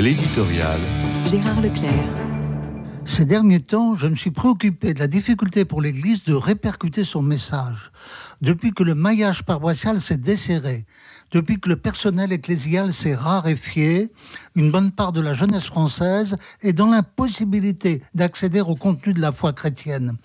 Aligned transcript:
L'éditorial. 0.00 0.78
Gérard 1.26 1.60
Leclerc. 1.60 1.90
Ces 3.04 3.24
derniers 3.24 3.58
temps, 3.58 3.96
je 3.96 4.06
me 4.06 4.14
suis 4.14 4.30
préoccupé 4.30 4.94
de 4.94 5.00
la 5.00 5.08
difficulté 5.08 5.64
pour 5.64 5.82
l'Église 5.82 6.22
de 6.22 6.34
répercuter 6.34 7.02
son 7.02 7.20
message. 7.20 7.90
Depuis 8.40 8.72
que 8.72 8.84
le 8.84 8.94
maillage 8.94 9.42
paroissial 9.42 10.00
s'est 10.00 10.16
desserré, 10.16 10.86
depuis 11.32 11.58
que 11.58 11.68
le 11.68 11.74
personnel 11.74 12.32
ecclésial 12.32 12.92
s'est 12.92 13.16
raréfié, 13.16 14.12
une 14.54 14.70
bonne 14.70 14.92
part 14.92 15.10
de 15.10 15.20
la 15.20 15.32
jeunesse 15.32 15.66
française 15.66 16.36
est 16.62 16.72
dans 16.72 16.86
l'impossibilité 16.86 18.00
d'accéder 18.14 18.60
au 18.60 18.76
contenu 18.76 19.14
de 19.14 19.20
la 19.20 19.32
foi 19.32 19.52
chrétienne. 19.52 20.16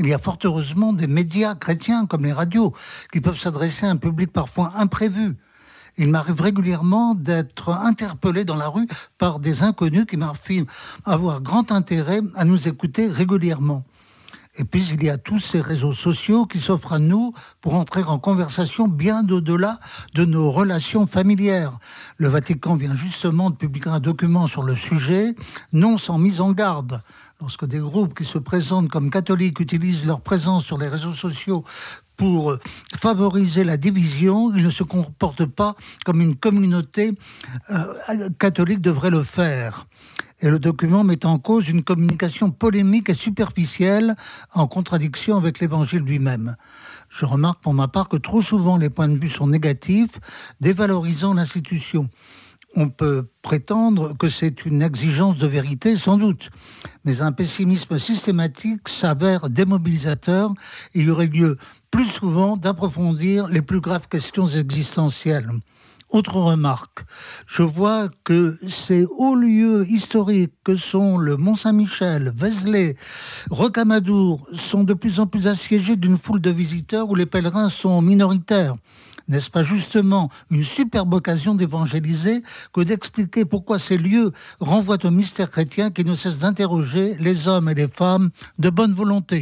Il 0.00 0.08
y 0.08 0.14
a 0.14 0.18
fort 0.18 0.38
heureusement 0.42 0.92
des 0.92 1.06
médias 1.06 1.54
chrétiens 1.54 2.06
comme 2.06 2.24
les 2.24 2.32
radios 2.32 2.72
qui 3.12 3.20
peuvent 3.20 3.38
s'adresser 3.38 3.86
à 3.86 3.90
un 3.90 3.96
public 3.98 4.32
parfois 4.32 4.72
imprévu 4.74 5.36
il 5.98 6.08
m'arrive 6.08 6.40
régulièrement 6.40 7.14
d'être 7.14 7.70
interpellé 7.70 8.44
dans 8.44 8.56
la 8.56 8.68
rue 8.68 8.86
par 9.18 9.38
des 9.38 9.62
inconnus 9.62 10.06
qui 10.06 10.16
m'affirment 10.16 10.66
avoir 11.04 11.40
grand 11.40 11.70
intérêt 11.70 12.20
à 12.34 12.44
nous 12.44 12.68
écouter 12.68 13.08
régulièrement. 13.08 13.84
Et 14.58 14.64
puis 14.64 14.86
il 14.92 15.02
y 15.02 15.08
a 15.08 15.16
tous 15.16 15.38
ces 15.38 15.62
réseaux 15.62 15.92
sociaux 15.92 16.44
qui 16.44 16.60
s'offrent 16.60 16.92
à 16.92 16.98
nous 16.98 17.32
pour 17.62 17.74
entrer 17.74 18.02
en 18.02 18.18
conversation 18.18 18.86
bien 18.86 19.26
au-delà 19.28 19.78
de 20.14 20.26
nos 20.26 20.50
relations 20.50 21.06
familières. 21.06 21.78
Le 22.18 22.28
Vatican 22.28 22.76
vient 22.76 22.94
justement 22.94 23.48
de 23.48 23.56
publier 23.56 23.88
un 23.88 24.00
document 24.00 24.46
sur 24.46 24.62
le 24.62 24.76
sujet, 24.76 25.34
non 25.72 25.96
sans 25.96 26.18
mise 26.18 26.42
en 26.42 26.52
garde. 26.52 27.00
Lorsque 27.40 27.64
des 27.64 27.78
groupes 27.78 28.14
qui 28.14 28.26
se 28.26 28.38
présentent 28.38 28.90
comme 28.90 29.10
catholiques 29.10 29.58
utilisent 29.58 30.04
leur 30.04 30.20
présence 30.20 30.66
sur 30.66 30.76
les 30.76 30.88
réseaux 30.88 31.14
sociaux 31.14 31.64
pour 32.16 32.56
favoriser 33.00 33.64
la 33.64 33.78
division, 33.78 34.54
ils 34.54 34.62
ne 34.62 34.70
se 34.70 34.84
comportent 34.84 35.46
pas 35.46 35.74
comme 36.04 36.20
une 36.20 36.36
communauté 36.36 37.14
euh, 37.70 38.28
catholique 38.38 38.82
devrait 38.82 39.10
le 39.10 39.22
faire. 39.22 39.86
Et 40.42 40.50
le 40.50 40.58
document 40.58 41.04
met 41.04 41.24
en 41.24 41.38
cause 41.38 41.68
une 41.68 41.82
communication 41.82 42.50
polémique 42.50 43.08
et 43.08 43.14
superficielle 43.14 44.16
en 44.52 44.66
contradiction 44.66 45.36
avec 45.36 45.60
l'évangile 45.60 46.02
lui-même. 46.02 46.56
Je 47.08 47.24
remarque 47.24 47.62
pour 47.62 47.74
ma 47.74 47.88
part 47.88 48.08
que 48.08 48.16
trop 48.16 48.42
souvent 48.42 48.76
les 48.76 48.90
points 48.90 49.08
de 49.08 49.18
vue 49.18 49.30
sont 49.30 49.46
négatifs, 49.46 50.18
dévalorisant 50.60 51.32
l'institution 51.32 52.10
on 52.74 52.88
peut 52.88 53.28
prétendre 53.42 54.16
que 54.16 54.28
c'est 54.28 54.64
une 54.64 54.82
exigence 54.82 55.36
de 55.36 55.46
vérité, 55.46 55.96
sans 55.96 56.16
doute, 56.16 56.50
mais 57.04 57.20
un 57.20 57.32
pessimisme 57.32 57.98
systématique 57.98 58.88
s'avère 58.88 59.50
démobilisateur. 59.50 60.52
Il 60.94 61.04
y 61.04 61.10
aurait 61.10 61.26
lieu 61.26 61.58
plus 61.90 62.06
souvent 62.06 62.56
d'approfondir 62.56 63.48
les 63.48 63.62
plus 63.62 63.80
graves 63.80 64.08
questions 64.08 64.46
existentielles. 64.46 65.50
Autre 66.12 66.36
remarque, 66.36 67.06
je 67.46 67.62
vois 67.62 68.10
que 68.22 68.58
ces 68.68 69.06
hauts 69.16 69.34
lieux 69.34 69.86
historiques 69.88 70.52
que 70.62 70.76
sont 70.76 71.16
le 71.16 71.38
Mont-Saint-Michel, 71.38 72.34
Vézelay, 72.36 72.96
Rocamadour 73.50 74.46
sont 74.52 74.84
de 74.84 74.92
plus 74.92 75.20
en 75.20 75.26
plus 75.26 75.46
assiégés 75.46 75.96
d'une 75.96 76.18
foule 76.18 76.42
de 76.42 76.50
visiteurs 76.50 77.08
où 77.08 77.14
les 77.14 77.24
pèlerins 77.24 77.70
sont 77.70 78.02
minoritaires. 78.02 78.76
N'est-ce 79.28 79.50
pas 79.50 79.62
justement 79.62 80.28
une 80.50 80.64
superbe 80.64 81.14
occasion 81.14 81.54
d'évangéliser 81.54 82.42
que 82.74 82.82
d'expliquer 82.82 83.46
pourquoi 83.46 83.78
ces 83.78 83.96
lieux 83.96 84.32
renvoient 84.60 85.06
au 85.06 85.10
mystère 85.10 85.50
chrétien 85.50 85.90
qui 85.90 86.04
ne 86.04 86.14
cesse 86.14 86.36
d'interroger 86.36 87.16
les 87.20 87.48
hommes 87.48 87.70
et 87.70 87.74
les 87.74 87.88
femmes 87.88 88.32
de 88.58 88.68
bonne 88.68 88.92
volonté? 88.92 89.40